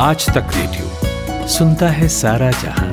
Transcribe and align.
आज 0.00 0.26
तक 0.26 0.46
रेडियो 0.56 1.48
सुनता 1.48 1.88
है 1.88 2.08
सारा 2.08 2.50
जहाँ। 2.50 2.90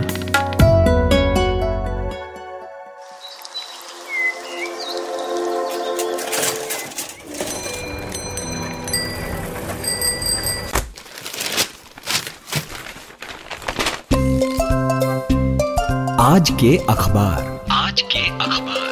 आज 16.20 16.50
के 16.50 16.78
अखबार। 16.78 17.66
आज 17.72 18.02
के 18.02 18.30
अखबार। 18.30 18.86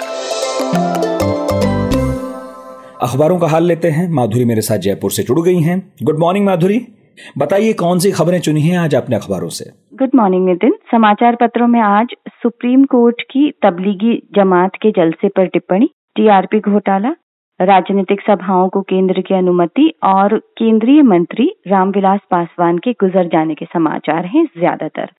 अखबारों 3.01 3.39
का 3.39 3.47
हाल 3.47 3.63
लेते 3.63 3.89
हैं। 3.89 4.09
माधुरी 4.09 4.45
मेरे 4.45 4.61
साथ 4.61 4.77
जयपुर 4.77 5.11
से 5.11 5.23
जुड़ 5.23 5.41
गई 5.41 5.61
हैं। 5.61 5.93
Good 6.03 6.19
morning 6.19 6.45
Madhuri. 6.45 6.87
बताइए, 7.37 7.73
कौन 7.73 7.99
सी 7.99 8.11
खबरें 8.11 8.39
चुनी 8.39 8.61
हैं 8.61 8.77
आज 8.77 8.95
अपने 8.95 9.15
अखबारों 9.15 9.49
से? 9.49 9.65
गुड 9.95 10.09
मॉर्निंग 10.15 10.45
नितिन 10.45 10.73
समाचार 10.91 11.35
पत्रों 11.35 11.67
में 11.67 11.79
आज 11.81 12.15
सुप्रीम 12.33 12.83
कोर्ट 12.85 13.21
की 13.21 13.49
तबलीगी 13.61 14.15
जमात 14.35 14.75
के 14.75 14.91
जलसे 14.91 15.29
पर 15.29 15.47
टिप्पणी, 15.47 15.89
टीआरपी 16.15 16.59
घोटाला, 16.59 17.15
राजनीतिक 17.59 18.21
सभाओं 18.21 18.69
को 18.69 18.81
केंद्र 18.81 19.21
की 19.21 19.33
अनुमति 19.33 19.91
और 20.03 20.37
केंद्रीय 20.57 21.01
मंत्री 21.01 21.45
रामविलास 21.67 22.19
पासवान 22.31 22.77
के 22.77 22.91
गुजर 22.91 23.27
जाने 23.27 23.55
के 23.55 23.65
समाचार 23.65 24.25
हैं 24.25 24.45
ज़्यादातर। 24.57 25.11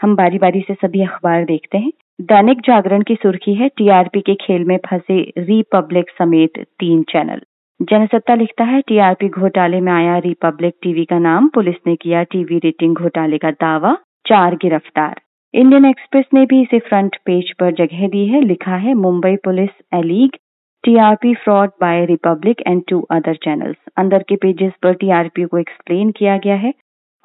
हम 0.00 0.14
बारी 0.16 0.38
बारी 0.38 0.60
से 0.60 0.74
सभी 0.74 1.02
अखबार 1.02 1.44
देखते 1.44 1.78
हैं। 1.78 1.92
दैनिक 2.20 2.60
जागरण 2.60 3.02
की 3.02 3.14
सुर्खी 3.14 3.54
है, 3.54 3.68
टीआरपी 3.68 4.20
के 4.20 4.34
खेल 4.36 4.64
में 4.64 4.76
फंसे 4.86 5.20
रिपब्लिक 5.38 6.10
समेत 6.18 6.58
तीन 6.58 7.02
चैनल। 7.02 7.40
जनसत्ता 7.80 8.34
लिखता 8.34 8.64
है, 8.64 8.80
टीआरपी 8.80 9.28
घोटाले 9.28 9.80
में 9.80 9.92
आया 9.92 10.18
रिपब्लिक 10.18 10.74
टीवी 10.82 11.04
का 11.04 11.18
नाम, 11.18 11.48
पुलिस 11.48 11.74
ने 11.86 11.96
किया 11.96 12.22
टीवी 12.22 12.58
रेटिंग 12.58 12.96
घोटाले 12.96 13.38
का 13.38 13.50
दावा, 13.50 13.96
चार 14.26 14.54
गिरफ़्तार। 14.54 15.20
इंडियन 15.54 15.84
एक्सप्रेस 15.84 16.24
ने 16.34 16.44
भी 16.46 16.60
इसे 16.62 16.78
फ्रंट 16.78 17.16
पेज 17.26 17.52
पर 17.60 17.72
जगह 17.72 18.06
दी 18.08 18.26
है, 18.26 18.40
लिखा 18.40 18.76
है, 18.76 18.94
Mumbai 18.94 19.36
police 19.36 19.70
allege 19.94 20.36
TRP 20.84 21.34
fraud 21.34 21.70
by 21.80 22.04
Republic 22.04 22.60
and 22.66 22.82
two 22.88 23.00
other 23.10 23.34
channels. 23.34 23.76
अंदर 23.96 24.22
के 24.22 24.36
पेजेस 24.36 24.72
पर 24.82 24.94
टीआरपी 24.94 25.44
को 25.44 25.58
एक्सप्लेन 25.58 26.10
किया 26.10 26.36
गया 26.36 26.54
है। 26.54 26.72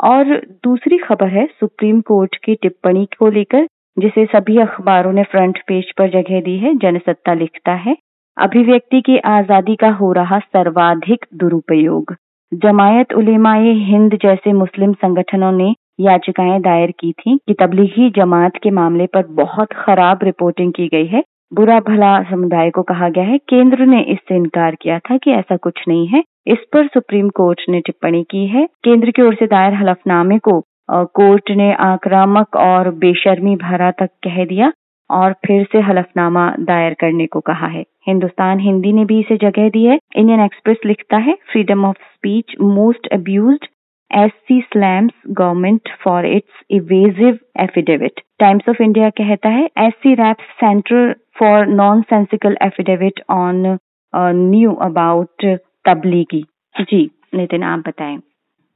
और 0.03 0.42
दूसरी 0.64 0.97
खबर 0.97 1.28
है, 1.28 1.45
सुप्रीम 1.45 2.02
कोर्ट 2.02 2.36
की 2.36 2.56
टिप्पणी 2.56 3.06
को 3.19 3.30
लेकर, 3.30 3.67
जिसे 4.00 4.25
सभी 4.25 4.58
अखबारों 4.58 5.14
ने 5.14 5.23
फ्रंट 5.23 5.59
पेज 5.67 5.92
पर 5.97 6.09
जगह 6.09 6.42
दी 6.42 6.58
है, 6.58 6.75
जनसत्ता 6.75 7.34
लिखता 7.34 7.73
है 7.73 7.97
अभिव्यक्ति 8.38 9.00
की 9.02 9.17
आज़ादी 9.28 9.75
का 9.75 9.89
हो 9.89 10.11
रहा 10.11 10.38
सर्वाधिक 10.39 11.25
दुरुपयोग। 11.33 12.14
जमायत 12.52 13.14
उलेमाए 13.14 13.72
हिंद 13.83 14.17
जैसे 14.23 14.53
मुस्लिम 14.53 14.94
संगठनों 14.94 15.52
ने 15.52 15.73
याचिकाएँ 16.00 16.59
दायर 16.61 16.91
की 16.91 17.11
थी 17.11 17.38
कि 17.47 17.53
तबलीगी 17.53 18.09
जमात 18.09 18.58
के 18.63 18.72
मामले 18.72 19.06
पर 19.06 19.25
बहुत 19.31 19.73
खराब 19.75 20.23
रिपोर्टिंग 20.23 20.73
की 20.73 20.88
गई 20.88 21.06
है। 21.06 21.23
बुरा 21.53 21.80
भला 21.80 22.22
समुदाय 22.23 22.69
को 22.69 22.83
कहा 22.83 23.09
गया 23.09 23.23
है। 23.23 23.38
केंद्र 23.50 23.86
ने 23.86 24.02
इससे 24.03 24.36
इनकार 24.36 24.75
किया 24.75 25.00
था 25.00 25.17
कि 25.17 25.31
ऐसा 25.31 25.58
कुछ 25.58 25.83
नहीं 25.88 26.08
है। 26.08 26.23
इस 26.47 26.66
पर 26.73 26.88
सुप्रीम 26.88 27.30
कोर्ट 27.30 27.61
ने 27.69 27.80
टिप्पणी 27.80 28.23
की 28.23 28.45
है। 28.47 28.66
केंद्र 28.83 29.11
की 29.11 29.22
ओर 29.22 29.36
से 29.36 29.47
दायर 29.47 29.73
हलफनामे 29.73 30.38
को 30.39 30.61
कोर्ट 30.91 31.52
ने 31.52 31.73
आक्रामक 31.83 32.56
और 32.56 32.89
बेशर्मी 32.95 33.56
भरा 33.56 33.91
तक 33.91 34.09
कह 34.23 34.44
दिया। 34.45 34.72
और 35.09 35.34
फिर 35.45 35.66
से 35.72 35.80
हलफनामा 35.80 36.50
दायर 36.59 36.94
करने 36.94 37.25
को 37.28 37.39
कहा 37.39 37.67
है। 37.67 37.84
हिंदुस्तान 38.08 38.59
हिंदी 38.59 38.92
ने 38.94 39.06
भी 39.06 39.20
इसे 39.20 39.38
जगह 39.38 39.70
दी 39.70 39.84
है। 39.86 39.97
इंडियन 40.16 40.39
एक्सप्रेस 40.39 40.78
लिखता 40.86 41.17
है 41.17 41.38
freedom 41.52 41.86
of 41.86 41.97
speech 42.14 42.56
most 42.62 43.08
abuse 43.08 43.67
S 44.12 44.31
C 44.47 44.59
slams 44.62 45.12
government 45.30 45.89
for 46.03 46.25
its 46.25 46.64
evasive 46.72 47.38
affidavit 47.59 48.22
Times 48.39 48.70
of 48.70 48.81
India 48.84 49.09
कहता 49.09 49.50
है 49.50 49.66
S 49.78 49.94
C 49.94 50.14
raps 50.14 50.44
centre 50.44 51.16
for 51.40 51.66
nonsensical 52.01 52.57
affidavit 52.62 53.22
on 53.30 53.78
new 54.16 54.74
about 54.74 55.46
Tablighi. 55.85 56.46
जी, 56.75 57.09
नितिन, 57.35 57.63
आप 57.63 57.80
बताएँ। 57.80 58.18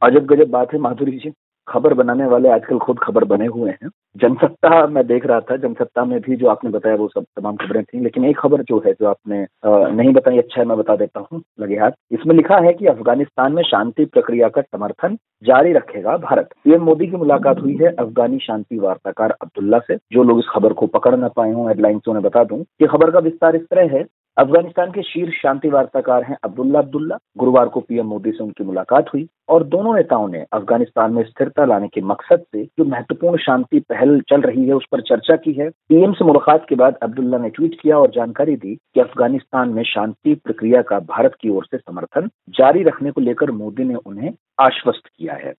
अजब 0.02 0.26
गजब 0.26 0.50
बात 0.50 0.74
है, 0.74 0.80
माधुरी 0.80 1.12
जी। 1.12 1.32
खबर 1.70 1.94
बनाने 1.94 2.26
वाले 2.26 2.50
आजकल 2.50 2.78
खुद 2.78 3.00
खबर 3.00 3.24
बने 3.24 3.46
हुए 3.48 3.72
हैं। 3.72 3.90
जनसत्ता 4.18 4.86
मैं 4.88 5.06
देख 5.08 5.26
रहा 5.26 5.40
था, 5.40 5.56
जनसत्ता 5.58 6.06
में 6.06 6.20
भी 6.22 6.36
जो 6.36 6.48
आपने 6.48 6.70
बताया 6.72 6.96
वो 6.96 7.08
सब 7.08 7.24
तमाम 7.38 7.56
खबरें 7.56 7.84
थी, 7.84 8.00
लेकिन 8.00 8.26
एक 8.26 8.38
खबर 8.38 8.62
जो 8.64 8.82
है 8.86 8.94
जो 8.94 9.08
आपने 9.08 9.46
नहीं 9.66 10.14
बताई 10.14 10.38
अच्छा 10.38 10.62
है 10.62 10.68
मैं 10.68 10.78
बता 10.78 10.96
देता 10.96 11.26
हूँ, 11.32 11.42
लगे 11.62 11.76
हाथ। 11.76 11.92
इसमें 12.12 12.36
लिखा 12.36 12.58
है 12.58 12.74
कि 12.74 12.86
अफ़गानिस्तान 12.88 13.54
में 13.54 13.64
शांति 13.64 14.06
प्रक्रिया 14.06 14.50
का 14.50 14.62
समर्थन 14.62 15.18
जारी 15.44 15.74
रखेगा 15.74 16.18
भारत। 16.20 16.50
पीएम 16.64 16.82
मोदी 16.84 17.08
की 17.08 17.18
मुलाकात 17.18 17.60
हुई 17.60 17.78
है 17.82 17.96
अफगानी 17.96 18.40
शांति 18.40 18.78
वार्ताकार 18.80 19.32
अब्दुल्ला 19.32 19.80
से, 19.80 19.96
जो 19.96 20.24
लोग 20.24 20.40
इस 20.40 20.48
खबर 20.50 20.74
को 20.74 20.88
पकड़ 20.88 21.16
न 21.16 21.30
पाए 21.36 21.52
हों, 21.52 21.68
हेडलाइंस 21.68 22.08
उन्हें 22.08 22.24
बता 22.24 22.44
दूँ। 22.44 22.64
कि 22.80 22.88
खबर 22.88 23.12
का 23.12 23.20
विस्तार 23.20 23.56
इस 23.56 23.62
तरह 23.62 23.98
है 23.98 24.04
अफ़गानिस्तान 24.40 24.92
के 24.92 25.02
शीर्ष 25.04 25.34
शांति 25.36 25.70
वार्ताकार 25.70 26.24
हैं 26.24 26.38
अब्दुल्ला 26.44 26.80
अब्दुल्ला। 26.80 27.16
गुरुवार 27.38 27.68
को 27.68 27.80
पीएम 27.80 28.06
मोदी 28.06 28.32
से 28.32 28.44
उनकी 28.44 28.64
मुलाकात 28.64 29.10
हुई 29.14 29.28
और 29.50 29.64
दोनों 29.64 29.96
नेताओं 29.96 30.28
ने 30.28 30.46
अफ़गानिस्तान 30.54 31.14
में 31.14 31.24
स्थिरता 31.24 31.66
लाने 31.66 31.88
के 31.88 32.02
मकसद 32.02 32.46
से 32.52 32.64
जो 32.64 32.86
महत्वपूर्ण 32.86 33.38
शांति 33.38 33.80
पहल 33.80 34.20
चल 34.30 34.42
रही 34.42 34.68
है 34.68 34.74
उस 34.74 34.86
पर 34.92 35.02
चर्चा 35.02 35.36
की 35.36 35.54
है। 35.54 35.70
पीएम 35.70 36.14
से 36.14 36.26
मुलाकात 36.26 36.66
के 36.70 36.76
बाद 36.76 36.98
अब्दुल्ला 37.04 37.38
ने 37.38 37.50
ट्वीट 37.50 37.80
किया 37.82 37.98
और 37.98 38.12
जानकारी 38.12 38.56
दी 38.56 38.76
कि 38.76 39.02
अफ़गानिस्तान 39.02 39.70
में 39.70 39.84
शांति 39.84 40.36
प्रक्रिया 40.36 40.82
का 40.82 41.00
भारत 41.00 41.36
की 41.42 41.50
ओर 41.50 41.66
से 41.66 41.78
समर्थन 41.78 42.30
जारी 42.50 42.84
रखने 42.84 43.12
को 43.12 43.22
लेकर 43.22 43.52
मोदी 43.52 43.84
ने 43.84 43.96
उन्हें 43.96 44.34
आश्वस्त 44.60 45.08
किया 45.18 45.34
है। 45.34 45.54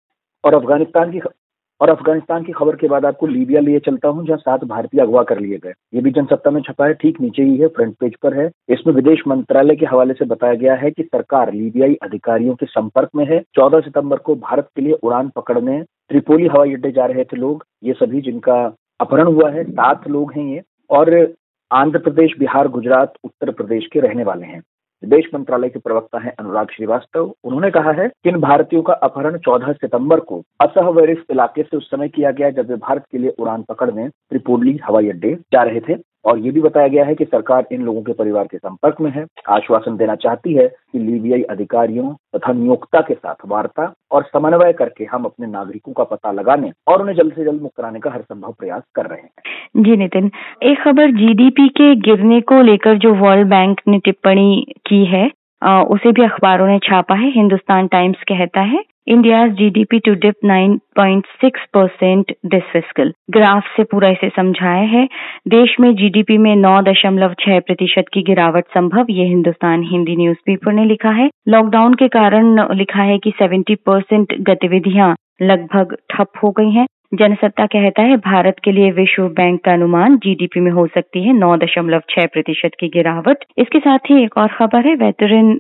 और 0.44 0.54
अफ़गानिस्तान 0.54 1.12
की 1.12 1.20
और 1.82 1.90
अफ़गानिस्तान 1.90 2.44
की 2.44 2.52
खबर 2.52 2.76
के 2.76 2.88
बाद 2.88 3.06
आपको 3.06 3.28
लीबिया 3.28 3.62
लिए 3.62 3.80
चलता 3.80 4.08
हूँ, 4.08 4.26
जहाँ 4.26 4.38
सात 4.38 4.64
भारतीय 4.64 5.02
अगवा 5.02 5.24
कर 5.24 5.40
लिए 5.40 5.58
गए। 5.58 5.74
ये 5.94 6.02
भी 6.02 6.12
जनसत्ता 6.12 6.52
में 6.52 6.62
छपा 6.62 6.86
है, 6.86 6.94
ठीक 6.94 7.22
नीचे 7.22 7.44
ही 7.44 7.58
है 7.58 7.68
फ्रंट 7.68 7.96
पेज 8.00 8.16
पर 8.24 8.34
है। 8.34 8.50
इसमें 8.70 8.94
विदेश 8.94 9.24
मंत्रालय 9.28 9.76
के 9.76 9.86
हवाले 9.86 10.14
से 10.14 10.26
बताया 10.26 10.54
गया 10.54 10.76
है 10.76 10.92
कि 10.92 11.04
सरकार 11.04 11.54
लीबियाई 11.54 11.96
अधिकारियों 12.04 12.56
के 12.56 12.66
संपर्क 12.66 13.10
में 13.16 13.26
है। 13.26 13.40
चौदह 13.56 13.80
सितंबर 13.80 14.18
को 14.18 14.36
भारत 14.36 14.68
के 14.76 14.82
लिए 14.82 14.94
उड़ान 14.94 15.30
पकड़ने 15.36 15.82
त्रिपोली 16.10 16.48
हवाई 16.48 16.74
अड्डे 16.74 16.92
जा 16.92 17.06
रहे 17.06 17.24
थे 17.24 17.38
लोग। 17.38 17.66
ये 17.84 17.94
सभी 17.94 18.22
जिनका 18.22 18.62
अपहरण 19.00 19.28
हुआ 19.28 19.50
है, 19.50 19.64
सात 19.64 20.08
लोग 20.08 20.34
हैं 20.34 20.46
ये। 20.46 20.62
और 20.90 21.34
आंध्र 21.72 22.00
प्रदेश, 22.00 22.32
बिहार, 22.40 22.68
गुजरात, 22.68 23.14
उत्तर 23.24 23.52
प्रदेश 23.52 23.88
के 23.94 24.00
रहने 24.00 24.24
वाले 24.24 24.46
हैं। 24.46 24.62
विदेश 25.04 25.26
मंत्रालय 25.34 25.70
के 25.70 25.80
प्रवक्ता 25.80 26.20
हैं 26.20 26.34
अनुराग 26.40 26.68
श्रीवास्तव। 26.72 27.34
उन्होंने 27.44 27.70
कहा 27.72 27.92
है 27.92 28.08
कि 28.08 28.30
इन 28.30 28.40
भारतीयों 28.40 28.82
का 28.82 28.94
अपहरण 28.94 29.38
14 29.38 29.74
सितंबर 29.74 30.20
को 30.20 30.44
असहवरिष्ठ 30.62 31.32
इलाके 31.32 31.64
से 31.64 31.78
उस 31.78 31.90
समय 31.92 32.10
किया 32.10 32.32
गया 32.32 32.50
जब 32.50 32.70
वे 32.70 32.76
भारत 32.76 33.06
के 33.12 33.18
लिए 33.18 33.30
उड़ान 33.30 33.62
पकड़ने 33.62 34.08
त्रिपोली, 34.10 34.80
हवाई 34.86 35.10
अड्डे 35.10 35.36
जा 35.54 35.64
रहे 35.64 35.80
थे। 35.80 36.09
और 36.26 36.40
ये 36.40 36.52
भी 36.52 36.62
बताया 36.62 36.88
गया 36.88 37.06
है 37.06 37.16
कि 37.16 37.26
सरकार 37.26 37.68
इन 37.72 37.82
लोगों 37.82 38.02
के 38.02 38.14
परिवार 38.14 38.48
के 38.48 38.58
संपर्क 38.58 39.02
में 39.02 39.12
है, 39.12 39.26
आश्वासन 39.50 39.98
देना 39.98 40.16
चाहती 40.16 40.54
है 40.54 40.68
कि 40.68 41.00
लीबियाई 41.00 41.42
अधिकारियों 41.42 42.14
तथा 42.36 42.54
नियोक्ता 42.54 43.02
के 43.02 43.14
साथ 43.14 43.36
वार्ता 43.48 43.94
और 44.12 44.24
समन्वय 44.24 44.74
करके 44.74 45.06
हम 45.06 45.24
अपने 45.24 45.48
नागरिकों 45.48 45.94
का 45.94 46.04
पता 46.04 46.32
लगाने 46.32 46.72
और 46.88 47.02
उन्हें 47.02 47.16
जल्द 47.16 47.34
से 47.34 47.44
जल्द 47.44 47.62
मुक्त 47.62 47.76
कराने 47.78 48.00
का 48.00 48.12
हर 48.12 48.22
संभव 48.22 48.52
प्रयास 48.52 48.84
कर 48.96 49.06
रहे 49.06 49.22
हैं। 49.22 49.84
जी 49.84 49.98
नितिन, 49.98 50.32
एक 50.64 50.82
खबर 50.82 51.12
जीडीपी 51.12 51.68
के 51.70 51.96
गिरने 51.96 52.42
को 52.42 52.62
लेकर 52.62 52.98
जो 52.98 53.14
वर्ल्ड 53.14 53.48
बैंक 53.48 53.82
ने 53.88 54.00
टिप्पणी 54.00 54.66
की 54.86 55.06
है 55.06 55.28
उसे 55.64 56.12
भी 56.12 56.24
अखबारों 56.24 56.68
ने 56.68 56.80
छापा 56.80 57.16
है। 57.16 57.32
हिंदुस्तान 57.32 57.88
टाइम्स 57.88 58.24
कहता 58.24 58.62
है 58.62 58.84
India 59.08 59.48
GDP 59.48 60.00
to 60.00 60.14
dip 60.14 60.36
9.6 60.46 61.66
percent 61.74 62.32
this 62.46 62.64
fiscal 62.64 63.14
graph 63.30 63.64
से 63.78 63.84
पूरा 63.84 64.10
इसे 64.10 64.30
समझाया 64.30 64.84
है। 64.84 65.08
देश 65.48 65.76
में 65.80 65.96
जीडीपी 65.96 66.38
में 66.38 66.56
नौ 66.56 66.82
दशमलव 66.82 67.34
छह 67.40 67.60
प्रतिशत 67.60 68.06
की 68.14 68.22
गिरावट 68.22 68.64
संभव, 68.74 69.06
ये 69.10 69.26
हिंदुस्तान 69.26 69.84
हिंदी 69.84 70.16
न्यूज़पेपर 70.16 70.74
ने 70.74 70.86
लिखा 70.86 71.10
है। 71.10 71.30
लॉकडाउन 71.48 71.94
के 71.94 72.08
कारण 72.08 72.74
लिखा 72.74 73.04
है 73.04 73.18
कि 73.18 73.32
70 73.32 73.76
परसेंट 73.86 74.36
गतिविधियाँ 74.42 75.16
लगभग 75.42 75.96
ठप 76.10 76.32
हो 76.44 76.52
गई 76.52 76.72
हैं। 76.72 76.88
जनसत्ता 77.12 77.66
कहता 77.66 78.02
है, 78.02 78.16
भारत 78.18 78.56
के 78.64 78.72
लिए 78.72 78.92
विश्व 78.92 79.28
बैंक 79.30 79.64
का 79.66 79.74
अनुमान 79.74 80.18
जीडीपी 80.18 80.60
में 80.60 80.72
हो 80.72 80.86
सकती 80.88 81.24
है 81.24 81.34
नौ 81.34 81.56
दशमलव 81.58 82.02
छह 82.10 82.26
प्रतिशत 82.26 82.72
की 82.80 82.88
गिरावट। 82.88 83.46
इसके 83.58 83.80
साथ 83.80 84.10
ही 84.10 84.24
एक 84.24 84.38
और 84.38 84.48
खबर 84.50 84.88
है, 84.88 84.94
veteran 84.96 85.60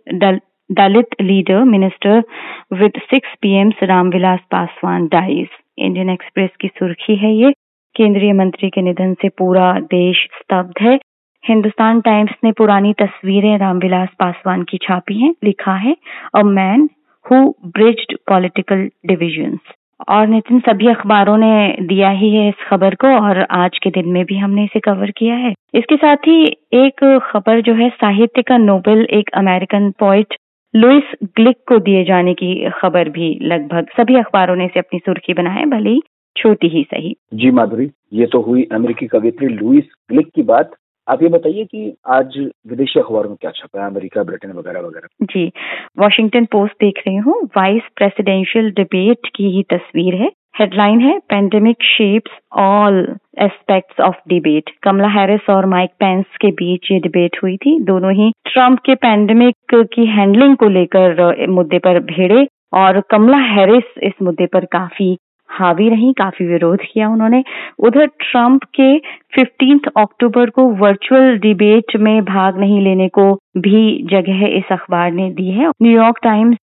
Dalit 0.70 1.16
leader 1.22 1.64
minister 1.66 2.24
with 2.74 3.00
six 3.04 3.34
PM 3.42 3.72
Ramvilas 3.84 4.40
Paswan 4.52 5.08
dies 5.08 5.48
Indian 5.78 6.10
Express 6.10 6.50
की 6.62 6.68
सुर्खी 6.70 7.16
है 7.16 7.34
ये, 7.34 7.52
केंद्रीय 7.96 8.34
मंत्री 8.34 8.70
के 8.70 8.82
निधन 8.82 9.14
से 9.14 9.30
पूरा 9.30 9.74
देश 9.90 10.28
स्तब्ध 10.34 10.82
है। 10.82 10.96
हिंदुस्तान 11.44 12.02
टाइम्स 12.02 12.32
ने 12.44 12.52
पुरानी 12.52 12.94
तस्वीरें 12.94 13.58
रामविलास 13.58 14.10
पासवान 14.20 14.64
की 14.64 14.78
छापी 14.78 15.20
हैं, 15.20 15.34
लिखा 15.44 15.76
है, 15.78 15.96
a 16.36 16.44
man 16.44 16.90
who 17.26 17.44
bridged 17.68 18.18
political 18.30 18.90
divisions. 19.06 19.60
और 20.10 20.28
नितिन, 20.28 20.60
सभी 20.60 20.88
अखबारों 20.88 21.38
ने 21.38 21.76
दिया 21.82 22.10
ही 22.10 22.30
है 22.36 22.48
इस 22.50 22.66
खबर 22.68 22.96
को 22.96 23.08
और 23.08 23.46
आज 23.52 23.78
के 23.78 23.90
दिन 23.90 24.10
में 24.10 24.24
भी 24.26 24.38
हमने 24.38 24.64
इसे 24.64 24.80
कवर 24.80 25.12
किया 25.12 25.36
है। 25.36 25.54
इसके 25.74 25.96
साथ 25.96 26.28
ही 26.28 26.44
एक 26.74 27.04
खबर 27.24 27.62
जो 27.62 27.74
है, 27.74 27.90
साहित्य 27.90 28.42
का 28.42 28.58
नोबेल, 28.58 29.06
एक 29.06 29.30
अमेरिकन 29.34 29.92
पोइट 29.92 30.36
लुइस 30.76 31.04
ग्लिक 31.24 31.58
को 31.68 31.80
दिए 31.80 32.04
जाने 32.04 32.34
की 32.34 32.70
खबर 32.70 33.10
भी 33.10 33.40
लगभग 33.42 33.88
सभी 33.98 34.16
अखबारों 34.16 34.56
ने 34.56 34.66
इसे 34.66 34.80
अपनी 34.80 35.00
सुर्खी 35.00 35.34
बना 35.34 35.50
है 35.50 35.66
भले 35.66 35.90
ही 35.90 36.02
छोटी 36.36 36.68
ही 36.68 36.84
सही। 36.84 37.16
जी 37.34 37.52
माधुरी, 37.52 37.90
ये 38.14 38.26
तो 38.26 38.42
हुई 38.42 38.68
अमेरिकी 38.72 39.08
कवित्री 39.08 39.48
लुइस 39.48 39.90
ग्लिक 40.12 40.28
की 40.36 40.44
बात। 40.44 40.72
आप 41.10 41.22
ये 41.24 41.30
बताइए 41.30 41.64
कि 41.66 41.96
आज 42.08 42.38
विदेशी 42.68 43.00
अखबारों 43.00 43.30
में 43.30 43.38
क्या 43.42 43.52
छपा 43.52 43.82
है? 43.82 43.90
अमेरिका, 43.90 44.24
ब्रिटेन 44.24 44.52
वगैरह 44.52 44.80
वगैरह। 44.80 45.26
जी, 45.26 45.52
वॉशिंगटन 46.00 46.46
पोस्ट 46.46 46.74
देख 46.74 47.02
रही 47.08 47.16
हूँ। 47.16 47.44
वाइस 47.58 47.84
प्रेसिडेंशियल 47.96 48.70
डिबेट 48.72 49.30
की 49.36 49.50
ही 49.52 49.64
तस्वीर 49.70 50.16
है। 50.16 50.30
हेडलाइन 50.60 51.00
है 51.02 51.18
pandemic 51.20 51.84
shapes 51.84 52.32
all 52.60 53.00
aspects 53.40 54.00
of 54.00 54.16
debate 54.28 54.70
Kamala 54.84 55.08
Harris 55.08 55.50
और 55.50 55.66
माइक 55.66 55.90
पेंस 56.00 56.26
के 56.42 56.52
बीच 56.52 56.92
ये 56.92 57.00
डिबेट 57.00 57.38
हुई 57.44 57.56
थी। 57.58 57.80
दोनों 57.84 58.12
ही 58.14 58.32
ट्रंप 58.46 58.80
के 58.80 58.96
पेंडेमिक 58.96 59.76
की 59.76 60.06
हैंडलिंग 60.08 60.56
को 60.58 60.70
लेकर 60.70 61.48
मुद्दे 61.50 61.80
पर 61.80 62.00
भिड़े 62.04 62.48
और 62.74 63.02
कमला 63.02 63.38
हैरिस 63.38 63.98
इस 64.04 64.14
मुद्दे 64.22 64.46
पर 64.46 64.66
काफ़ी 64.66 65.18
हावी 65.50 65.90
रही, 65.90 66.12
काफ़ी 66.14 66.46
विरोध 66.46 66.82
किया 66.84 67.10
उन्होंने। 67.10 67.44
उधर 67.80 68.06
ट्रंप 68.22 68.64
के 68.76 68.98
फिफ्टींथ 69.36 69.90
अक्टूबर 69.98 70.50
को 70.50 70.68
वर्चुअल 70.78 71.38
डिबेट 71.40 71.96
में 71.98 72.24
भाग 72.26 72.60
नहीं 72.60 72.82
लेने 72.82 73.08
को 73.10 73.32
भी 73.58 73.82
जगह 74.12 74.46
इस 74.48 74.72
अखबार 74.72 75.12
ने 75.12 75.30
दी 75.32 75.50
है। 75.52 75.70
न्यूयॉर्क 75.82 76.20
टाइम्स 76.24 76.58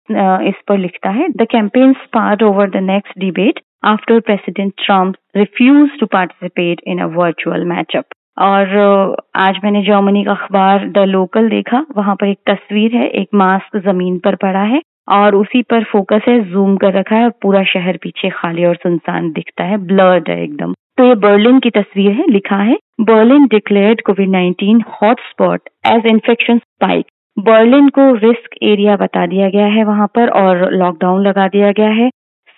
इस 0.48 0.62
पर 0.68 0.78
लिखता 0.78 1.10
है 1.10 1.28
the 1.30 1.46
campaign 1.50 1.92
spat 2.02 2.42
over 2.42 2.70
the 2.70 2.82
next 2.84 3.18
debate 3.18 3.60
after 3.84 4.20
president 4.20 4.72
Trump 4.84 5.14
refuse 5.36 5.90
to 6.00 6.06
participate 6.06 6.80
in 6.86 6.98
a 6.98 7.06
virtual 7.16 7.64
matchup 7.64 8.04
और 8.38 9.16
आज 9.36 9.58
मैंने 9.64 9.82
जर्मनी 9.82 10.24
का 10.24 10.32
अखबार 10.32 10.88
द 10.88 11.04
लोकल 11.08 11.48
देखा। 11.48 11.84
वहाँ 11.96 12.14
पर 12.14 12.26
एक 12.26 12.38
तस्वीर 12.50 12.96
है, 12.96 13.06
एक 13.10 13.28
मास्क 13.34 13.76
ज़मीन 13.84 14.18
पर 14.18 14.34
पड़ा 14.36 14.62
है। 14.64 14.80
और 15.08 15.34
उसी 15.34 15.62
पर 15.62 15.84
फोकस 15.84 16.22
है 16.28 16.38
जूम 16.50 16.76
कर 16.76 16.92
रखा 16.92 17.16
है 17.16 17.24
और 17.24 17.32
पूरा 17.42 17.62
शहर 17.64 17.96
पीछे 18.02 18.30
खाली 18.30 18.64
और 18.64 18.74
सुनसान 18.76 19.30
दिखता 19.32 19.64
है 19.64 19.76
ब्लर्ड 19.86 20.28
है 20.28 20.42
एकदम। 20.42 20.72
तो 20.98 21.04
ये 21.04 21.14
बर्लिन 21.16 21.58
की 21.58 21.70
तस्वीर 21.70 22.12
है, 22.12 22.24
लिखा 22.28 22.56
है 22.58 22.76
Berlin 23.02 23.46
declared 23.46 24.00
Covid 24.00 24.30
nineteen 24.30 24.82
hotspot 24.92 25.68
as 25.86 26.06
infection 26.06 26.58
spike 26.58 27.06
Berlin 27.36 27.88
को 27.88 28.12
रिस्क 28.16 28.56
एरिया 28.64 28.96
बता 28.96 29.26
दिया 29.26 29.48
गया 29.48 29.66
है 29.68 29.84
वहाँ 29.84 30.06
पर 30.14 30.28
और 30.36 30.70
लॉकडाउन 30.72 31.26
लगा 31.26 31.46
दिया 31.48 31.72
गया 31.72 31.88
है। 31.92 32.08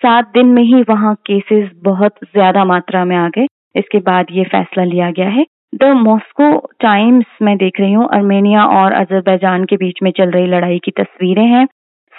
सात 0.01 0.27
दिन 0.33 0.47
में 0.47 0.61
ही 0.63 0.81
वहाँ 0.89 1.13
केसेस 1.27 1.69
बहुत 1.83 2.15
ज़्यादा 2.25 2.63
मात्रा 2.65 3.03
में 3.05 3.15
आ 3.17 3.27
गए। 3.29 3.47
इसके 3.75 3.99
बाद 4.01 4.27
ये 4.31 4.43
फैसला 4.45 4.83
लिया 4.83 5.09
गया 5.11 5.27
है। 5.29 5.45
द 5.75 5.91
मॉस्को 5.97 6.55
टाइम्स 6.79 7.25
में 7.41 7.55
देख 7.57 7.79
रही 7.79 7.93
हूँ 7.93 8.07
अर्मेनिया 8.13 8.65
और 8.75 8.91
अजरबैजान 8.93 9.65
के 9.65 9.77
बीच 9.77 9.99
में 10.03 10.11
चल 10.11 10.31
रही 10.31 10.47
लड़ाई 10.47 10.79
की 10.79 10.91
तस्वीरें 10.93 11.45
हैं। 11.45 11.67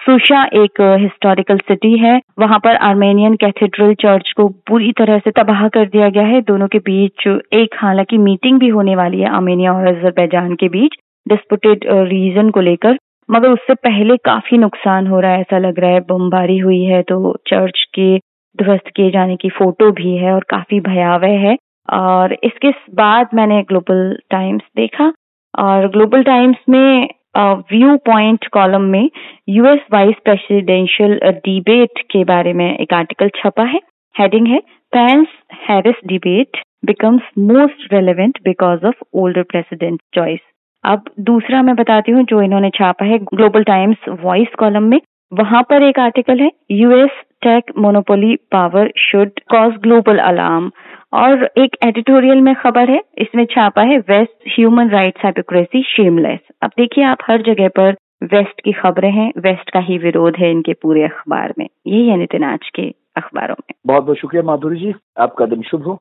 सुशा 0.00 0.42
एक 0.54 0.80
हिस्टोरिकल 1.00 1.58
सिटी 1.60 1.96
है। 1.98 2.20
वहाँ 2.38 2.58
पर 2.64 2.76
आर्मेनियन 2.84 3.34
कैथेड्रल 3.36 3.92
चर्च 3.94 4.32
को 4.36 4.46
पूरी 4.68 4.92
तरह 4.98 5.18
से 5.18 5.30
तबाह 5.38 5.66
कर 5.68 5.86
दिया 5.86 6.08
गया 6.10 6.22
है। 6.26 6.40
दोनों 6.42 6.68
के 6.68 6.78
बीच 6.78 7.26
एक, 7.26 7.74
हालाँकि 7.78 8.18
मीटिंग 8.18 8.58
भी 8.60 8.68
होने 8.68 8.94
वाली 8.96 9.20
है 9.20 9.30
आर्मेनिया 9.36 9.72
और 9.72 9.86
अजरबैजान 9.86 10.54
के 10.54 10.68
बीच 10.68 10.96
डिस्पुटेड 11.26 11.84
रीजन 12.08 12.50
को 12.50 12.60
लेकर। 12.60 12.96
मगर 13.28 13.48
उससे 13.48 13.74
पहले 13.74 14.16
काफ़ी 14.24 14.58
नुकसान 14.58 15.06
हो 15.06 15.20
रहा 15.20 15.32
है, 15.32 15.40
ऐसा 15.40 15.58
लग 15.58 15.78
रहा 15.80 15.90
है। 15.90 16.00
बमबारी 16.08 16.58
हुई 16.58 16.82
है 16.84 17.02
तो 17.02 17.36
चर्च 17.46 17.84
के 17.94 18.16
ध्वस्त 18.58 18.90
किए 18.96 19.10
जाने 19.10 19.36
की 19.36 19.48
फ़ोटो 19.50 19.90
भी 19.92 20.16
है 20.16 20.32
और 20.34 20.44
काफ़ी 20.50 20.80
भयावह 20.80 21.38
है। 21.46 21.56
और 21.88 22.32
इसके 22.44 22.70
बाद 22.94 23.28
मैंने 23.34 23.62
ग्लोबल 23.62 24.18
टाइम्स 24.30 24.62
देखा 24.76 25.12
और 25.54 25.86
ग्लोबल 25.88 26.22
टाइम्स 26.22 26.56
में 26.68 27.08
व्यू 27.34 27.96
पॉइंट 28.06 28.46
कॉलम 28.52 28.82
में 28.92 29.08
यूएस 29.48 29.80
वाइस 29.92 30.14
प्रेसिडेंशियल 30.24 31.18
डिबेट 31.44 32.00
के 32.10 32.24
बारे 32.24 32.52
में 32.52 32.68
एक 32.70 32.92
आर्टिकल 32.94 33.28
छपा 33.36 33.64
है। 33.64 33.80
हेडिंग 34.14 34.46
है 34.46 34.58
Pence 34.92 35.26
Harris 35.68 35.94
debate 36.06 36.62
becomes 36.84 37.22
most 37.40 37.92
relevant 37.92 38.38
because 38.44 38.86
of 38.86 39.02
older 39.14 39.42
president 39.42 40.00
choice 40.14 40.40
अब 40.84 41.04
दूसरा 41.20 41.62
मैं 41.62 41.74
बताती 41.76 42.12
हूँ 42.12 42.22
जो 42.24 42.40
इन्होंने 42.42 42.70
छापा 42.74 43.04
है 43.04 43.18
ग्लोबल 43.24 43.64
टाइम्स 43.64 44.08
वॉइस 44.22 44.54
कॉलम 44.58 44.82
में। 44.82 45.00
वहाँ 45.32 45.62
पर 45.62 45.82
एक 45.82 45.98
आर्टिकल 45.98 46.40
है 46.40 46.50
US 46.72 47.20
tech 47.42 47.72
monopoly 47.78 48.34
power 48.52 48.90
should 48.98 49.40
cause 49.50 49.74
global 49.82 50.18
alarm 50.20 50.70
और 51.12 51.44
एक 51.58 51.76
एडिटोरियल 51.84 52.40
में 52.40 52.54
खबर 52.54 52.90
है 52.90 53.00
इसमें 53.18 53.44
छापा 53.44 53.82
है 53.82 53.98
West 53.98 54.48
human 54.48 54.90
rights 54.90 55.24
hypocrisy 55.24 55.82
shameless 55.82 56.38
अब 56.62 56.70
देखिए 56.78 57.04
आप 57.04 57.18
हर 57.28 57.42
जगह 57.42 57.68
पर 57.68 57.96
वेस्ट 58.24 58.60
की 58.60 58.72
खबरें 58.72 59.10
हैं 59.12 59.32
वेस्ट 59.38 59.70
का 59.70 59.80
ही 59.80 59.98
विरोध 59.98 60.36
है 60.38 60.50
इनके 60.50 60.72
पूरे 60.72 61.02
अखबार 61.02 61.54
में। 61.58 61.66
यही 61.86 62.08
है 62.08 62.16
नितिन 62.16 62.44
आज 62.44 62.70
के 62.74 62.82
अखबारों 63.16 63.54
में। 63.60 63.74
बहुत 63.86 64.04
बहुत 64.04 64.18
शुक्रिया 64.18 64.42
माधुरी 64.42 64.80
जी 64.80 64.92
आपका 65.18 65.46
दिन 65.46 65.62
शुभ 65.62 65.84
हो। 65.84 65.98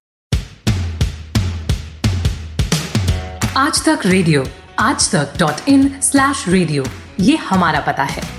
आज 3.58 3.86
तक 3.90 4.06
रेडियो 4.06 4.44
आज 4.80 5.12
तक 5.16 5.40
डॉट 5.40 5.70
इन 5.70 5.88
स्लैश 6.02 6.46
रेडियो 6.50 6.84
ये 7.20 7.36
हमारा 7.36 7.80
पता 7.88 8.04
है। 8.04 8.39